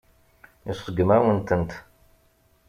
[0.71, 1.71] Iseggem-awen-tent.